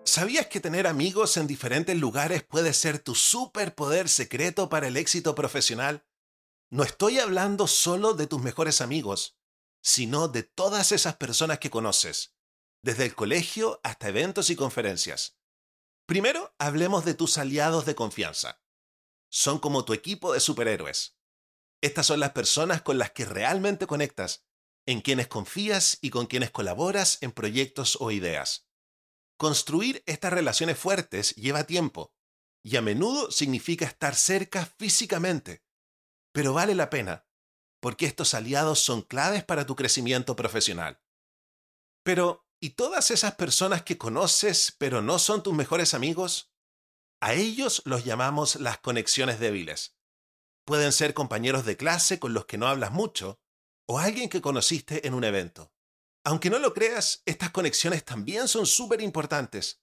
¿Sabías 0.05 0.49
que 0.49 0.61
tener 0.61 0.89
amigos 0.89 1.37
en 1.37 1.47
diferentes 1.47 1.97
lugares 1.97 2.43
puede 2.43 2.73
ser 2.73 2.99
tu 2.99 3.15
superpoder 3.15 4.09
secreto 4.09 4.69
para 4.69 4.89
el 4.89 4.97
éxito 4.97 5.35
profesional? 5.37 6.05
No 6.71 6.83
estoy 6.83 7.21
hablando 7.21 7.69
solo 7.69 8.13
de 8.15 8.27
tus 8.27 8.43
mejores 8.43 8.81
amigos, 8.81 9.39
sino 9.81 10.27
de 10.27 10.43
todas 10.43 10.91
esas 10.91 11.17
personas 11.17 11.61
que 11.61 11.71
conoces, 11.71 12.35
desde 12.83 13.05
el 13.05 13.15
colegio 13.15 13.81
hasta 13.85 14.09
eventos 14.09 14.51
y 14.51 14.57
conferencias. 14.57 15.39
Primero, 16.07 16.53
hablemos 16.59 17.05
de 17.05 17.15
tus 17.15 17.39
aliados 17.39 17.87
de 17.87 17.95
confianza. 17.95 18.61
Son 19.31 19.61
como 19.61 19.85
tu 19.85 19.93
equipo 19.93 20.33
de 20.33 20.41
superhéroes. 20.41 21.17
Estas 21.81 22.07
son 22.07 22.19
las 22.19 22.33
personas 22.33 22.83
con 22.83 22.99
las 22.99 23.13
que 23.13 23.25
realmente 23.25 23.87
conectas, 23.87 24.45
en 24.85 25.01
quienes 25.01 25.29
confías 25.29 25.99
y 26.01 26.11
con 26.11 26.27
quienes 26.27 26.51
colaboras 26.51 27.19
en 27.23 27.31
proyectos 27.31 27.97
o 28.01 28.11
ideas. 28.11 28.67
Construir 29.43 30.05
estas 30.07 30.33
relaciones 30.33 30.79
fuertes 30.79 31.35
lleva 31.35 31.65
tiempo 31.65 32.15
y 32.63 32.77
a 32.77 32.81
menudo 32.81 33.33
significa 33.33 33.85
estar 33.85 34.15
cerca 34.15 34.65
físicamente, 34.65 35.65
pero 36.31 36.53
vale 36.53 36.77
la 36.77 36.91
pena, 36.91 37.27
porque 37.81 38.07
estos 38.07 38.35
aliados 38.35 38.79
son 38.79 39.03
claves 39.03 39.43
para 39.43 39.67
tu 39.67 39.75
crecimiento 39.75 40.37
profesional. 40.37 41.03
Pero, 42.05 42.47
¿y 42.61 42.71
todas 42.77 43.11
esas 43.11 43.35
personas 43.35 43.83
que 43.83 43.99
conoces 43.99 44.77
pero 44.79 45.03
no 45.03 45.19
son 45.19 45.43
tus 45.43 45.55
mejores 45.55 45.93
amigos? 45.93 46.55
A 47.21 47.35
ellos 47.35 47.83
los 47.85 48.05
llamamos 48.05 48.61
las 48.61 48.79
conexiones 48.79 49.41
débiles. 49.41 49.99
Pueden 50.65 50.93
ser 50.93 51.15
compañeros 51.15 51.65
de 51.65 51.77
clase 51.77 52.21
con 52.21 52.33
los 52.33 52.47
que 52.47 52.59
no 52.59 52.69
hablas 52.69 52.93
mucho 52.93 53.41
o 53.89 53.99
alguien 53.99 54.29
que 54.29 54.41
conociste 54.41 55.05
en 55.05 55.15
un 55.15 55.25
evento. 55.25 55.72
Aunque 56.25 56.51
no 56.51 56.59
lo 56.59 56.73
creas, 56.73 57.23
estas 57.27 57.51
conexiones 57.51 58.05
también 58.05 58.49
son 58.49 58.67
súper 58.67 59.01
importantes. 59.01 59.83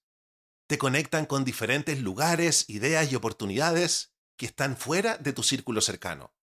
Te 0.68 0.78
conectan 0.78 1.26
con 1.26 1.44
diferentes 1.44 2.00
lugares, 2.00 2.70
ideas 2.70 3.12
y 3.12 3.16
oportunidades 3.16 4.14
que 4.38 4.46
están 4.46 4.78
fuera 4.78 5.18
de 5.18 5.34
tu 5.34 5.44
círculo 5.44 5.82
cercano. 5.82 6.34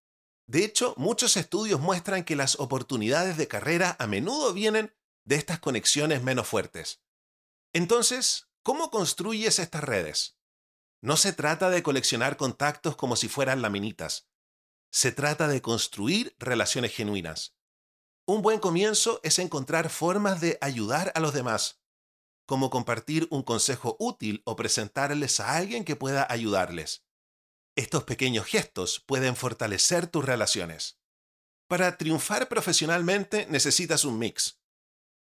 De 0.47 0.65
hecho, 0.65 0.95
muchos 0.97 1.37
estudios 1.37 1.81
muestran 1.81 2.25
que 2.25 2.37
las 2.37 2.61
oportunidades 2.61 3.37
de 3.37 3.49
carrera 3.49 3.97
a 3.99 4.07
menudo 4.07 4.53
vienen 4.53 4.95
de 5.25 5.37
estas 5.37 5.59
conexiones 5.59 6.23
menos 6.23 6.47
fuertes. 6.47 7.03
Entonces, 7.73 8.49
¿cómo 8.63 8.91
construyes 8.91 9.59
estas 9.59 9.83
redes? 9.83 10.39
No 11.01 11.17
se 11.17 11.33
trata 11.33 11.71
de 11.71 11.83
coleccionar 11.83 12.37
contactos 12.37 12.97
como 12.97 13.17
si 13.17 13.29
fueran 13.29 13.63
laminitas. 13.63 14.29
Se 14.91 15.11
trata 15.11 15.49
de 15.49 15.63
construir 15.63 16.37
relaciones 16.39 16.95
genuinas. 16.95 17.56
Un 18.29 18.43
buen 18.43 18.59
comienzo 18.59 19.21
es 19.23 19.39
encontrar 19.39 19.89
formas 19.89 20.41
de 20.41 20.59
ayudar 20.61 21.13
a 21.15 21.21
los 21.21 21.33
demás, 21.33 21.81
como 22.45 22.71
compartir 22.71 23.29
un 23.31 23.45
consejo 23.45 23.97
útil 24.01 24.43
o 24.45 24.57
presentarles 24.57 25.39
a 25.39 25.57
alguien 25.57 25.85
que 25.85 25.95
pueda 25.95 26.27
ayudarles. 26.29 27.05
Estos 27.77 28.03
pequeños 28.03 28.47
gestos 28.47 28.99
pueden 28.99 29.37
fortalecer 29.37 30.09
tus 30.09 30.25
relaciones. 30.25 30.99
Para 31.69 31.97
triunfar 31.99 32.49
profesionalmente 32.49 33.47
necesitas 33.47 34.05
un 34.05 34.19
mix, 34.19 34.61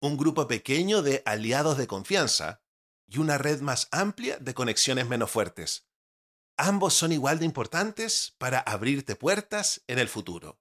un 0.01 0.17
grupo 0.17 0.47
pequeño 0.47 1.03
de 1.03 1.23
aliados 1.25 1.79
de 1.79 1.89
confianza 1.89 2.63
y 3.09 3.19
una 3.19 3.37
red 3.37 3.63
más 3.63 3.89
amplia 3.91 4.39
de 4.39 4.55
conexiones 4.55 5.09
menos 5.09 5.29
fuertes. 5.29 5.89
Ambos 6.57 6.95
son 6.95 7.11
igual 7.11 7.41
de 7.41 7.47
importantes 7.47 8.37
para 8.39 8.61
abrirte 8.61 9.17
puertas 9.17 9.83
en 9.89 9.99
el 9.99 10.09
futuro. 10.09 10.61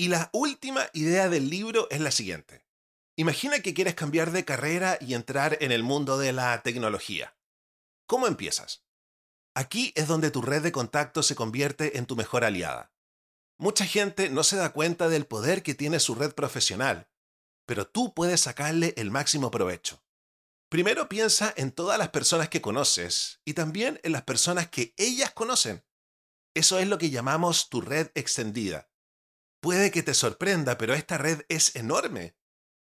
Y 0.00 0.08
la 0.08 0.30
última 0.32 0.88
idea 0.94 1.28
del 1.28 1.50
libro 1.50 1.86
es 1.90 2.00
la 2.00 2.10
siguiente. 2.10 2.64
Imagina 3.16 3.60
que 3.60 3.74
quieres 3.74 3.94
cambiar 3.94 4.30
de 4.30 4.46
carrera 4.46 4.96
y 4.98 5.12
entrar 5.12 5.58
en 5.60 5.72
el 5.72 5.82
mundo 5.82 6.16
de 6.16 6.32
la 6.32 6.62
tecnología. 6.62 7.36
¿Cómo 8.06 8.26
empiezas? 8.26 8.82
Aquí 9.54 9.92
es 9.96 10.08
donde 10.08 10.30
tu 10.30 10.40
red 10.40 10.62
de 10.62 10.72
contactos 10.72 11.26
se 11.26 11.34
convierte 11.34 11.98
en 11.98 12.06
tu 12.06 12.16
mejor 12.16 12.44
aliada. 12.44 12.94
Mucha 13.58 13.84
gente 13.84 14.30
no 14.30 14.42
se 14.42 14.56
da 14.56 14.72
cuenta 14.72 15.10
del 15.10 15.26
poder 15.26 15.62
que 15.62 15.74
tiene 15.74 16.00
su 16.00 16.14
red 16.14 16.32
profesional, 16.32 17.10
pero 17.66 17.86
tú 17.86 18.14
puedes 18.14 18.40
sacarle 18.40 18.94
el 18.96 19.10
máximo 19.10 19.50
provecho. 19.50 20.02
Primero 20.70 21.10
piensa 21.10 21.52
en 21.58 21.72
todas 21.72 21.98
las 21.98 22.08
personas 22.08 22.48
que 22.48 22.62
conoces 22.62 23.42
y 23.44 23.52
también 23.52 24.00
en 24.02 24.12
las 24.12 24.22
personas 24.22 24.70
que 24.70 24.94
ellas 24.96 25.30
conocen. 25.32 25.84
Eso 26.54 26.78
es 26.78 26.88
lo 26.88 26.96
que 26.96 27.10
llamamos 27.10 27.68
tu 27.68 27.82
red 27.82 28.10
extendida. 28.14 28.89
Puede 29.60 29.90
que 29.90 30.02
te 30.02 30.14
sorprenda, 30.14 30.78
pero 30.78 30.94
esta 30.94 31.18
red 31.18 31.42
es 31.48 31.76
enorme. 31.76 32.36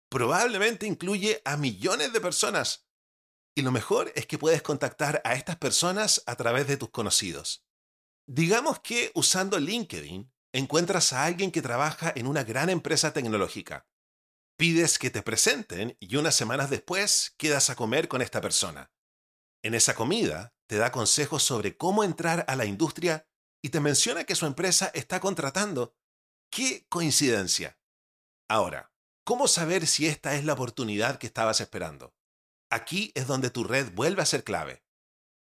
Probablemente 0.09 0.85
incluye 0.85 1.41
a 1.45 1.57
millones 1.57 2.11
de 2.11 2.21
personas. 2.21 2.87
Y 3.55 3.61
lo 3.61 3.71
mejor 3.71 4.11
es 4.15 4.25
que 4.25 4.37
puedes 4.37 4.61
contactar 4.61 5.21
a 5.23 5.35
estas 5.35 5.55
personas 5.55 6.21
a 6.25 6.35
través 6.35 6.67
de 6.67 6.75
tus 6.75 6.89
conocidos. 6.89 7.65
Digamos 8.27 8.79
que 8.79 9.11
usando 9.15 9.57
LinkedIn 9.57 10.31
encuentras 10.51 11.13
a 11.13 11.25
alguien 11.25 11.51
que 11.51 11.61
trabaja 11.61 12.11
en 12.15 12.27
una 12.27 12.43
gran 12.43 12.69
empresa 12.69 13.13
tecnológica. 13.13 13.87
Pides 14.57 14.99
que 14.99 15.09
te 15.09 15.21
presenten 15.21 15.97
y 15.99 16.15
unas 16.15 16.35
semanas 16.35 16.69
después 16.69 17.33
quedas 17.37 17.69
a 17.69 17.75
comer 17.75 18.07
con 18.07 18.21
esta 18.21 18.41
persona. 18.41 18.91
En 19.63 19.73
esa 19.73 19.95
comida 19.95 20.53
te 20.67 20.77
da 20.77 20.91
consejos 20.91 21.43
sobre 21.43 21.77
cómo 21.77 22.03
entrar 22.03 22.45
a 22.47 22.55
la 22.55 22.65
industria 22.65 23.27
y 23.61 23.69
te 23.69 23.79
menciona 23.79 24.23
que 24.23 24.35
su 24.35 24.45
empresa 24.45 24.91
está 24.93 25.19
contratando 25.19 25.95
¡Qué 26.55 26.85
coincidencia! 26.87 27.77
Ahora, 28.47 28.93
¿cómo 29.25 29.49
saber 29.49 29.85
si 29.87 30.07
esta 30.07 30.35
es 30.35 30.45
la 30.45 30.53
oportunidad 30.53 31.19
que 31.19 31.27
estabas 31.27 31.59
esperando? 31.59 32.15
Aquí 32.69 33.11
es 33.13 33.27
donde 33.27 33.49
tu 33.49 33.65
red 33.65 33.91
vuelve 33.91 34.21
a 34.21 34.25
ser 34.25 34.45
clave. 34.45 34.81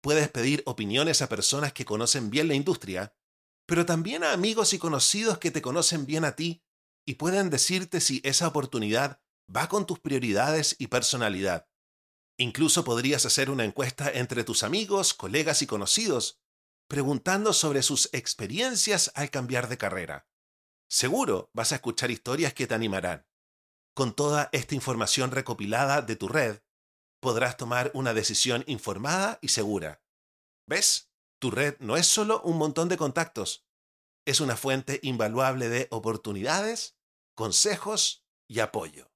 Puedes 0.01 0.29
pedir 0.29 0.63
opiniones 0.65 1.21
a 1.21 1.29
personas 1.29 1.73
que 1.73 1.85
conocen 1.85 2.31
bien 2.31 2.47
la 2.47 2.55
industria, 2.55 3.15
pero 3.67 3.85
también 3.85 4.23
a 4.23 4.31
amigos 4.31 4.73
y 4.73 4.79
conocidos 4.79 5.37
que 5.37 5.51
te 5.51 5.61
conocen 5.61 6.07
bien 6.07 6.25
a 6.25 6.35
ti 6.35 6.63
y 7.05 7.13
pueden 7.13 7.51
decirte 7.51 8.01
si 8.01 8.19
esa 8.23 8.47
oportunidad 8.47 9.21
va 9.55 9.69
con 9.69 9.85
tus 9.85 9.99
prioridades 9.99 10.75
y 10.79 10.87
personalidad. 10.87 11.69
Incluso 12.39 12.83
podrías 12.83 13.27
hacer 13.27 13.51
una 13.51 13.63
encuesta 13.63 14.09
entre 14.09 14.43
tus 14.43 14.63
amigos, 14.63 15.13
colegas 15.13 15.61
y 15.61 15.67
conocidos, 15.67 16.41
preguntando 16.89 17.53
sobre 17.53 17.83
sus 17.83 18.09
experiencias 18.11 19.11
al 19.13 19.29
cambiar 19.29 19.69
de 19.69 19.77
carrera. 19.77 20.27
Seguro 20.95 21.49
vas 21.53 21.73
a 21.73 21.75
escuchar 21.75 22.09
historias 22.09 22.53
que 22.53 22.67
te 22.67 22.73
animarán. 22.73 23.27
Con 23.93 24.15
toda 24.15 24.47
esta 24.53 24.75
información 24.75 25.31
recopilada 25.31 26.01
de 26.01 26.15
tu 26.15 26.29
red, 26.29 26.61
podrás 27.19 27.57
tomar 27.57 27.91
una 27.93 28.13
decisión 28.13 28.63
informada 28.65 29.37
y 29.41 29.49
segura. 29.49 30.01
¿Ves? 30.69 31.11
Tu 31.41 31.51
red 31.51 31.75
no 31.79 31.97
es 31.97 32.07
solo 32.07 32.41
un 32.43 32.57
montón 32.57 32.87
de 32.87 32.95
contactos, 32.95 33.65
es 34.25 34.39
una 34.39 34.55
fuente 34.55 35.01
invaluable 35.03 35.67
de 35.67 35.89
oportunidades, 35.91 36.95
consejos 37.35 38.25
y 38.47 38.61
apoyo. 38.61 39.11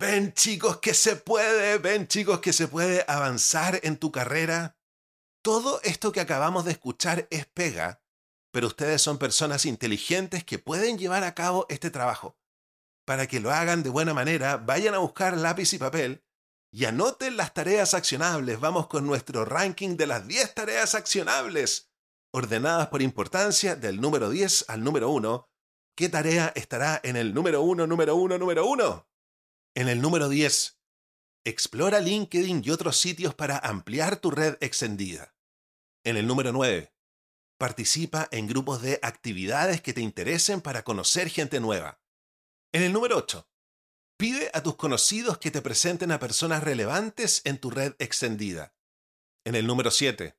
Ven 0.00 0.32
chicos 0.34 0.78
que 0.78 0.94
se 0.94 1.14
puede, 1.14 1.78
ven 1.78 2.08
chicos 2.08 2.40
que 2.40 2.52
se 2.52 2.66
puede 2.66 3.04
avanzar 3.06 3.78
en 3.84 3.98
tu 3.98 4.10
carrera 4.10 4.79
todo 5.42 5.80
esto 5.82 6.12
que 6.12 6.20
acabamos 6.20 6.64
de 6.64 6.72
escuchar 6.72 7.26
es 7.30 7.46
pega, 7.46 8.02
pero 8.52 8.66
ustedes 8.66 9.00
son 9.00 9.18
personas 9.18 9.64
inteligentes 9.64 10.44
que 10.44 10.58
pueden 10.58 10.98
llevar 10.98 11.24
a 11.24 11.34
cabo 11.34 11.66
este 11.68 11.90
trabajo. 11.90 12.36
Para 13.06 13.26
que 13.26 13.40
lo 13.40 13.50
hagan 13.50 13.82
de 13.82 13.90
buena 13.90 14.14
manera, 14.14 14.56
vayan 14.56 14.94
a 14.94 14.98
buscar 14.98 15.36
lápiz 15.36 15.72
y 15.72 15.78
papel 15.78 16.24
y 16.72 16.84
anoten 16.84 17.36
las 17.36 17.54
tareas 17.54 17.94
accionables. 17.94 18.60
Vamos 18.60 18.86
con 18.86 19.06
nuestro 19.06 19.44
ranking 19.44 19.96
de 19.96 20.06
las 20.06 20.26
10 20.26 20.54
tareas 20.54 20.94
accionables, 20.94 21.90
ordenadas 22.32 22.88
por 22.88 23.02
importancia 23.02 23.76
del 23.76 24.00
número 24.00 24.30
10 24.30 24.66
al 24.68 24.84
número 24.84 25.10
1. 25.10 25.48
¿Qué 25.96 26.08
tarea 26.08 26.52
estará 26.54 27.00
en 27.02 27.16
el 27.16 27.34
número 27.34 27.62
1, 27.62 27.86
número 27.86 28.14
1, 28.14 28.38
número 28.38 28.66
1? 28.66 29.08
En 29.74 29.88
el 29.88 30.00
número 30.00 30.28
10, 30.28 30.79
Explora 31.44 32.00
LinkedIn 32.00 32.62
y 32.64 32.70
otros 32.70 32.98
sitios 32.98 33.34
para 33.34 33.56
ampliar 33.58 34.16
tu 34.16 34.30
red 34.30 34.58
extendida. 34.60 35.34
En 36.04 36.18
el 36.18 36.26
número 36.26 36.52
9. 36.52 36.92
Participa 37.58 38.28
en 38.30 38.46
grupos 38.46 38.82
de 38.82 38.98
actividades 39.02 39.80
que 39.80 39.94
te 39.94 40.02
interesen 40.02 40.60
para 40.60 40.82
conocer 40.82 41.30
gente 41.30 41.58
nueva. 41.58 42.02
En 42.72 42.82
el 42.82 42.92
número 42.92 43.16
8. 43.16 43.48
Pide 44.18 44.50
a 44.52 44.62
tus 44.62 44.76
conocidos 44.76 45.38
que 45.38 45.50
te 45.50 45.62
presenten 45.62 46.12
a 46.12 46.18
personas 46.18 46.62
relevantes 46.62 47.40
en 47.44 47.58
tu 47.58 47.70
red 47.70 47.94
extendida. 47.98 48.74
En 49.46 49.54
el 49.54 49.66
número 49.66 49.90
7. 49.90 50.36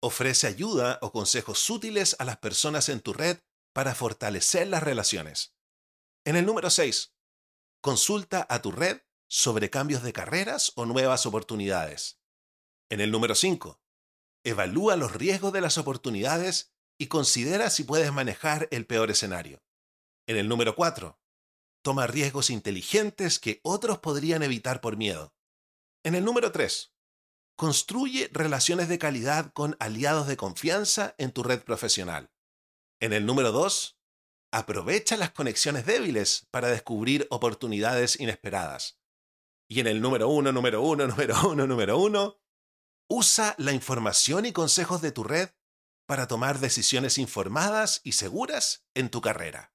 Ofrece 0.00 0.48
ayuda 0.48 0.98
o 1.00 1.12
consejos 1.12 1.70
útiles 1.70 2.16
a 2.18 2.24
las 2.24 2.38
personas 2.38 2.88
en 2.88 3.00
tu 3.00 3.12
red 3.12 3.38
para 3.72 3.94
fortalecer 3.94 4.66
las 4.66 4.82
relaciones. 4.82 5.54
En 6.24 6.34
el 6.34 6.44
número 6.44 6.70
6. 6.70 7.14
Consulta 7.80 8.44
a 8.50 8.60
tu 8.60 8.72
red 8.72 9.00
sobre 9.34 9.68
cambios 9.68 10.04
de 10.04 10.12
carreras 10.12 10.70
o 10.76 10.86
nuevas 10.86 11.26
oportunidades. 11.26 12.20
En 12.88 13.00
el 13.00 13.10
número 13.10 13.34
5, 13.34 13.80
evalúa 14.44 14.94
los 14.94 15.12
riesgos 15.12 15.52
de 15.52 15.60
las 15.60 15.76
oportunidades 15.76 16.72
y 16.98 17.08
considera 17.08 17.68
si 17.68 17.82
puedes 17.82 18.12
manejar 18.12 18.68
el 18.70 18.86
peor 18.86 19.10
escenario. 19.10 19.60
En 20.28 20.36
el 20.36 20.48
número 20.48 20.76
4, 20.76 21.18
toma 21.82 22.06
riesgos 22.06 22.48
inteligentes 22.48 23.40
que 23.40 23.58
otros 23.64 23.98
podrían 23.98 24.44
evitar 24.44 24.80
por 24.80 24.96
miedo. 24.96 25.34
En 26.04 26.14
el 26.14 26.24
número 26.24 26.52
3, 26.52 26.94
construye 27.56 28.30
relaciones 28.32 28.88
de 28.88 29.00
calidad 29.00 29.52
con 29.52 29.76
aliados 29.80 30.28
de 30.28 30.36
confianza 30.36 31.16
en 31.18 31.32
tu 31.32 31.42
red 31.42 31.64
profesional. 31.64 32.30
En 33.00 33.12
el 33.12 33.26
número 33.26 33.50
2, 33.50 33.98
aprovecha 34.52 35.16
las 35.16 35.32
conexiones 35.32 35.86
débiles 35.86 36.46
para 36.52 36.68
descubrir 36.68 37.26
oportunidades 37.30 38.20
inesperadas. 38.20 39.00
Y 39.74 39.80
en 39.80 39.88
el 39.88 40.00
número 40.00 40.28
uno, 40.28 40.52
número 40.52 40.82
uno, 40.82 41.04
número 41.08 41.48
uno, 41.48 41.66
número 41.66 41.98
uno, 41.98 42.38
usa 43.08 43.56
la 43.58 43.72
información 43.72 44.46
y 44.46 44.52
consejos 44.52 45.02
de 45.02 45.10
tu 45.10 45.24
red 45.24 45.48
para 46.06 46.28
tomar 46.28 46.60
decisiones 46.60 47.18
informadas 47.18 48.00
y 48.04 48.12
seguras 48.12 48.86
en 48.94 49.10
tu 49.10 49.20
carrera. 49.20 49.72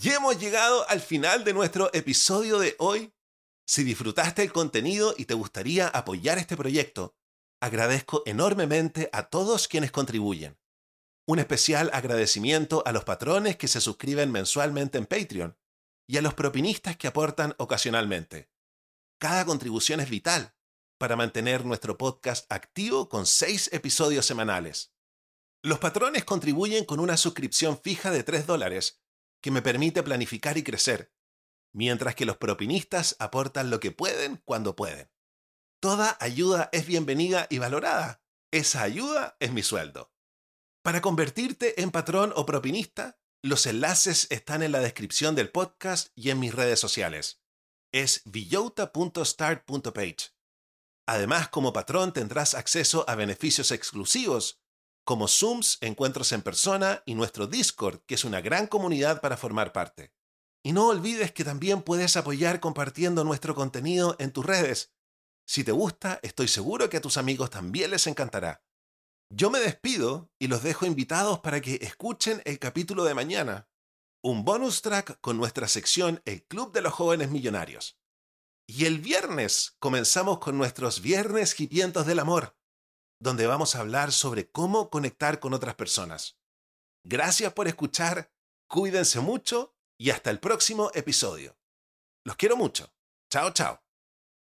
Y 0.00 0.10
hemos 0.10 0.38
llegado 0.38 0.88
al 0.88 1.00
final 1.00 1.42
de 1.42 1.52
nuestro 1.52 1.92
episodio 1.92 2.60
de 2.60 2.76
hoy. 2.78 3.12
Si 3.66 3.82
disfrutaste 3.82 4.44
el 4.44 4.52
contenido 4.52 5.16
y 5.18 5.24
te 5.24 5.34
gustaría 5.34 5.88
apoyar 5.88 6.38
este 6.38 6.56
proyecto, 6.56 7.16
agradezco 7.60 8.22
enormemente 8.24 9.10
a 9.12 9.24
todos 9.30 9.66
quienes 9.66 9.90
contribuyen. 9.90 10.56
Un 11.28 11.40
especial 11.40 11.90
agradecimiento 11.92 12.84
a 12.86 12.92
los 12.92 13.04
patrones 13.04 13.56
que 13.56 13.66
se 13.66 13.80
suscriben 13.80 14.30
mensualmente 14.30 14.96
en 14.96 15.06
Patreon 15.06 15.58
y 16.06 16.18
a 16.18 16.22
los 16.22 16.34
propinistas 16.34 16.96
que 16.96 17.08
aportan 17.08 17.56
ocasionalmente. 17.58 18.48
Cada 19.18 19.44
contribución 19.44 19.98
es 19.98 20.08
vital 20.08 20.54
para 20.98 21.16
mantener 21.16 21.64
nuestro 21.64 21.98
podcast 21.98 22.50
activo 22.52 23.08
con 23.08 23.26
seis 23.26 23.68
episodios 23.72 24.24
semanales. 24.24 24.94
Los 25.64 25.80
patrones 25.80 26.24
contribuyen 26.24 26.84
con 26.84 27.00
una 27.00 27.16
suscripción 27.16 27.80
fija 27.82 28.12
de 28.12 28.22
3 28.22 28.46
dólares 28.46 29.02
que 29.42 29.50
me 29.50 29.62
permite 29.62 30.04
planificar 30.04 30.56
y 30.58 30.62
crecer, 30.62 31.12
mientras 31.72 32.14
que 32.14 32.24
los 32.24 32.36
propinistas 32.36 33.16
aportan 33.18 33.68
lo 33.68 33.80
que 33.80 33.90
pueden 33.90 34.40
cuando 34.44 34.76
pueden. 34.76 35.10
Toda 35.80 36.16
ayuda 36.20 36.68
es 36.70 36.86
bienvenida 36.86 37.48
y 37.50 37.58
valorada. 37.58 38.22
Esa 38.52 38.82
ayuda 38.82 39.36
es 39.40 39.52
mi 39.52 39.64
sueldo. 39.64 40.15
Para 40.86 41.00
convertirte 41.00 41.82
en 41.82 41.90
patrón 41.90 42.32
o 42.36 42.46
propinista, 42.46 43.18
los 43.42 43.66
enlaces 43.66 44.28
están 44.30 44.62
en 44.62 44.70
la 44.70 44.78
descripción 44.78 45.34
del 45.34 45.50
podcast 45.50 46.10
y 46.14 46.30
en 46.30 46.38
mis 46.38 46.54
redes 46.54 46.78
sociales. 46.78 47.42
Es 47.92 48.22
villota.start.page. 48.24 50.30
Además, 51.08 51.48
como 51.48 51.72
patrón 51.72 52.12
tendrás 52.12 52.54
acceso 52.54 53.04
a 53.08 53.16
beneficios 53.16 53.72
exclusivos, 53.72 54.60
como 55.04 55.26
Zooms, 55.26 55.78
encuentros 55.80 56.30
en 56.30 56.42
persona 56.42 57.02
y 57.04 57.16
nuestro 57.16 57.48
Discord, 57.48 58.02
que 58.06 58.14
es 58.14 58.22
una 58.22 58.40
gran 58.40 58.68
comunidad 58.68 59.20
para 59.20 59.36
formar 59.36 59.72
parte. 59.72 60.12
Y 60.62 60.72
no 60.72 60.86
olvides 60.86 61.32
que 61.32 61.42
también 61.42 61.82
puedes 61.82 62.16
apoyar 62.16 62.60
compartiendo 62.60 63.24
nuestro 63.24 63.56
contenido 63.56 64.14
en 64.20 64.30
tus 64.30 64.46
redes. 64.46 64.92
Si 65.48 65.64
te 65.64 65.72
gusta, 65.72 66.20
estoy 66.22 66.46
seguro 66.46 66.88
que 66.88 66.98
a 66.98 67.00
tus 67.00 67.16
amigos 67.16 67.50
también 67.50 67.90
les 67.90 68.06
encantará. 68.06 68.62
Yo 69.30 69.50
me 69.50 69.58
despido 69.58 70.30
y 70.38 70.46
los 70.46 70.62
dejo 70.62 70.86
invitados 70.86 71.40
para 71.40 71.60
que 71.60 71.78
escuchen 71.82 72.42
el 72.44 72.58
capítulo 72.58 73.04
de 73.04 73.14
mañana, 73.14 73.68
un 74.22 74.44
bonus 74.44 74.82
track 74.82 75.20
con 75.20 75.36
nuestra 75.36 75.68
sección 75.68 76.22
El 76.24 76.44
Club 76.44 76.72
de 76.72 76.80
los 76.80 76.92
Jóvenes 76.92 77.30
Millonarios. 77.30 77.98
Y 78.68 78.84
el 78.84 79.00
viernes 79.00 79.76
comenzamos 79.78 80.38
con 80.38 80.56
nuestros 80.56 81.00
Viernes 81.00 81.58
Hipientos 81.58 82.06
del 82.06 82.20
Amor, 82.20 82.56
donde 83.20 83.46
vamos 83.46 83.74
a 83.74 83.80
hablar 83.80 84.12
sobre 84.12 84.50
cómo 84.50 84.90
conectar 84.90 85.40
con 85.40 85.54
otras 85.54 85.74
personas. 85.74 86.38
Gracias 87.04 87.52
por 87.52 87.68
escuchar, 87.68 88.32
cuídense 88.68 89.20
mucho 89.20 89.76
y 89.98 90.10
hasta 90.10 90.30
el 90.30 90.40
próximo 90.40 90.90
episodio. 90.94 91.56
Los 92.24 92.36
quiero 92.36 92.56
mucho. 92.56 92.92
Chao, 93.30 93.52
chao. 93.52 93.85